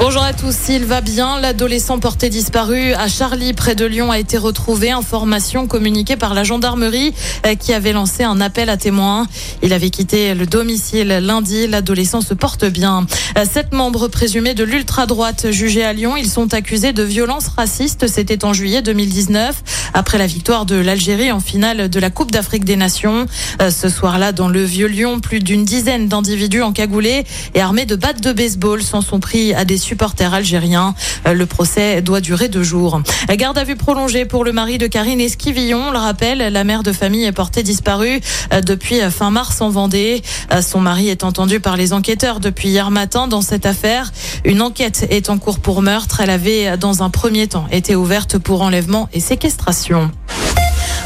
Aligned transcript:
Bonjour 0.00 0.22
à 0.22 0.32
tous, 0.32 0.54
il 0.68 0.84
va 0.84 1.00
bien. 1.00 1.40
L'adolescent 1.40 1.98
porté 1.98 2.28
disparu 2.28 2.92
à 2.92 3.08
Charlie, 3.08 3.52
près 3.52 3.74
de 3.74 3.84
Lyon, 3.84 4.12
a 4.12 4.20
été 4.20 4.38
retrouvé. 4.38 4.92
Information 4.92 5.66
communiquée 5.66 6.16
par 6.16 6.34
la 6.34 6.44
gendarmerie 6.44 7.12
euh, 7.44 7.56
qui 7.56 7.72
avait 7.72 7.92
lancé 7.92 8.22
un 8.22 8.40
appel 8.40 8.70
à 8.70 8.76
témoins. 8.76 9.26
Il 9.60 9.72
avait 9.72 9.90
quitté 9.90 10.34
le 10.34 10.46
domicile 10.46 11.08
lundi. 11.08 11.66
L'adolescent 11.66 12.20
se 12.20 12.32
porte 12.32 12.64
bien. 12.64 13.06
Euh, 13.36 13.44
sept 13.44 13.72
membres 13.72 14.06
présumés 14.06 14.54
de 14.54 14.62
l'ultra-droite 14.62 15.50
jugés 15.50 15.84
à 15.84 15.92
Lyon, 15.92 16.16
ils 16.16 16.30
sont 16.30 16.54
accusés 16.54 16.92
de 16.92 17.02
violences 17.02 17.48
racistes. 17.48 18.06
C'était 18.06 18.44
en 18.44 18.52
juillet 18.52 18.82
2019, 18.82 19.90
après 19.94 20.18
la 20.18 20.28
victoire 20.28 20.64
de 20.64 20.76
l'Algérie 20.76 21.32
en 21.32 21.40
finale 21.40 21.88
de 21.88 22.00
la 22.00 22.10
Coupe 22.10 22.30
d'Afrique 22.30 22.64
des 22.64 22.76
Nations. 22.76 23.26
Euh, 23.60 23.72
ce 23.72 23.88
soir-là, 23.88 24.30
dans 24.30 24.48
le 24.48 24.62
Vieux-Lyon, 24.62 25.18
plus 25.18 25.40
d'une 25.40 25.64
dizaine 25.64 26.06
d'individus 26.06 26.62
encagoulés 26.62 27.24
et 27.54 27.60
armés 27.60 27.84
de 27.84 27.96
battes 27.96 28.22
de 28.22 28.32
baseball 28.32 28.80
s'en 28.80 29.00
sont 29.00 29.18
pris 29.18 29.54
à 29.54 29.64
des 29.64 29.87
supporters 29.88 30.34
algériens. 30.34 30.94
Euh, 31.26 31.32
Le 31.32 31.46
procès 31.46 32.02
doit 32.02 32.20
durer 32.20 32.48
deux 32.48 32.62
jours. 32.62 33.00
Garde 33.30 33.56
à 33.56 33.64
vue 33.64 33.76
prolongée 33.76 34.26
pour 34.26 34.44
le 34.44 34.52
mari 34.52 34.76
de 34.76 34.86
Karine 34.86 35.20
Esquivillon. 35.20 35.88
On 35.88 35.90
le 35.90 35.98
rappelle, 35.98 36.38
la 36.52 36.64
mère 36.64 36.82
de 36.82 36.92
famille 36.92 37.24
est 37.24 37.32
portée 37.32 37.62
disparue 37.62 38.20
euh, 38.52 38.60
depuis 38.60 39.00
fin 39.10 39.30
mars 39.30 39.62
en 39.62 39.70
Vendée. 39.70 40.22
Euh, 40.52 40.60
Son 40.60 40.80
mari 40.80 41.08
est 41.08 41.24
entendu 41.24 41.58
par 41.60 41.78
les 41.78 41.94
enquêteurs 41.94 42.38
depuis 42.38 42.68
hier 42.68 42.90
matin 42.90 43.28
dans 43.28 43.40
cette 43.40 43.64
affaire. 43.64 44.12
Une 44.44 44.60
enquête 44.60 45.06
est 45.08 45.30
en 45.30 45.38
cours 45.38 45.60
pour 45.60 45.80
meurtre. 45.80 46.20
Elle 46.20 46.30
avait, 46.30 46.76
dans 46.76 47.02
un 47.02 47.08
premier 47.08 47.46
temps, 47.46 47.66
été 47.72 47.96
ouverte 47.96 48.36
pour 48.36 48.60
enlèvement 48.60 49.08
et 49.14 49.20
séquestration. 49.20 50.10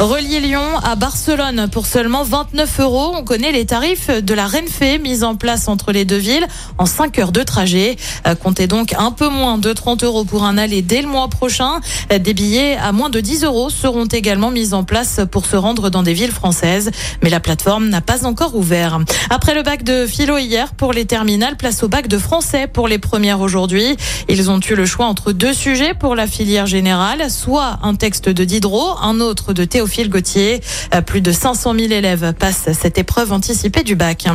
Relier 0.00 0.40
Lyon 0.40 0.78
à 0.82 0.96
Barcelone 0.96 1.68
pour 1.70 1.84
seulement 1.84 2.22
29 2.22 2.80
euros. 2.80 3.12
On 3.14 3.22
connaît 3.22 3.52
les 3.52 3.66
tarifs 3.66 4.08
de 4.08 4.32
la 4.32 4.46
Renfe 4.46 4.98
mise 5.02 5.24
en 5.24 5.36
place 5.36 5.68
entre 5.68 5.92
les 5.92 6.06
deux 6.06 6.16
villes 6.16 6.46
en 6.78 6.86
5 6.86 7.18
heures 7.18 7.32
de 7.32 7.42
trajet. 7.42 7.96
Euh, 8.26 8.34
Comptez 8.34 8.66
donc 8.66 8.94
un 8.96 9.10
peu 9.10 9.28
moins 9.28 9.58
de 9.58 9.70
30 9.74 10.02
euros 10.04 10.24
pour 10.24 10.44
un 10.44 10.56
aller 10.56 10.80
dès 10.80 11.02
le 11.02 11.08
mois 11.08 11.28
prochain. 11.28 11.80
Euh, 12.10 12.18
Des 12.18 12.32
billets 12.32 12.78
à 12.78 12.92
moins 12.92 13.10
de 13.10 13.20
10 13.20 13.44
euros 13.44 13.68
seront 13.68 14.06
également 14.06 14.50
mis 14.50 14.72
en 14.72 14.84
place 14.84 15.20
pour 15.30 15.44
se 15.44 15.56
rendre 15.56 15.90
dans 15.90 16.02
des 16.02 16.14
villes 16.14 16.32
françaises. 16.32 16.90
Mais 17.22 17.28
la 17.28 17.40
plateforme 17.40 17.90
n'a 17.90 18.00
pas 18.00 18.24
encore 18.24 18.56
ouvert. 18.56 19.00
Après 19.28 19.54
le 19.54 19.62
bac 19.62 19.82
de 19.82 20.06
philo 20.06 20.38
hier 20.38 20.72
pour 20.72 20.94
les 20.94 21.04
terminales, 21.04 21.58
place 21.58 21.82
au 21.82 21.88
bac 21.88 22.08
de 22.08 22.16
français 22.16 22.68
pour 22.68 22.88
les 22.88 22.98
premières 22.98 23.40
aujourd'hui. 23.40 23.98
Ils 24.30 24.50
ont 24.50 24.60
eu 24.60 24.74
le 24.76 24.86
choix 24.86 25.04
entre 25.04 25.32
deux 25.32 25.52
sujets 25.52 25.92
pour 25.92 26.14
la 26.14 26.26
filière 26.26 26.64
générale, 26.64 27.30
soit 27.30 27.78
un 27.82 27.94
texte 27.96 28.30
de 28.30 28.44
Diderot, 28.44 28.96
un 29.02 29.20
autre 29.20 29.52
de 29.52 29.64
Théophile 29.64 29.89
Gauthier. 30.08 30.60
Euh, 30.94 31.00
Plus 31.00 31.20
de 31.20 31.32
500 31.32 31.74
000 31.74 31.92
élèves 31.92 32.32
passent 32.38 32.68
cette 32.72 32.98
épreuve 32.98 33.32
anticipée 33.32 33.82
du 33.82 33.94
bac. 33.96 34.26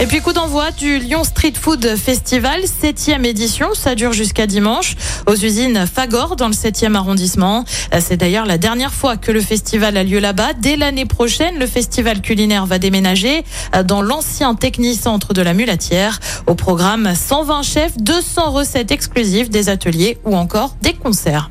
Et 0.00 0.06
puis 0.06 0.20
coup 0.20 0.32
d'envoi 0.32 0.72
du 0.72 0.98
Lyon 0.98 1.22
Street 1.22 1.52
Food 1.58 1.94
Festival, 1.96 2.62
septième 2.66 3.24
édition, 3.24 3.74
ça 3.74 3.94
dure 3.94 4.12
jusqu'à 4.12 4.46
dimanche 4.48 4.96
aux 5.26 5.36
usines 5.36 5.86
Fagor 5.86 6.34
dans 6.34 6.48
le 6.48 6.52
7e 6.52 6.94
arrondissement. 6.96 7.64
Euh, 7.94 8.00
C'est 8.00 8.16
d'ailleurs 8.16 8.44
la 8.44 8.58
dernière 8.58 8.92
fois 8.92 9.16
que 9.16 9.30
le 9.30 9.40
festival 9.40 9.96
a 9.96 10.02
lieu 10.02 10.18
là-bas. 10.18 10.52
Dès 10.60 10.76
l'année 10.76 11.06
prochaine, 11.06 11.58
le 11.58 11.66
festival 11.66 12.20
culinaire 12.22 12.66
va 12.66 12.78
déménager 12.78 13.44
euh, 13.74 13.84
dans 13.84 14.02
l'ancien 14.02 14.54
technicentre 14.56 15.32
de 15.32 15.42
la 15.42 15.54
Mulatière. 15.54 16.18
Au 16.48 16.54
programme 16.56 17.14
120 17.14 17.62
chefs, 17.62 17.96
200 17.98 18.50
recettes 18.50 18.90
exclusives, 18.90 19.48
des 19.48 19.68
ateliers 19.68 20.18
ou 20.24 20.36
encore 20.36 20.74
des 20.82 20.94
concerts. 20.94 21.50